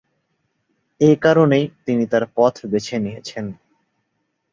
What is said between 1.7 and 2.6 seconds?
তিনি তার পথ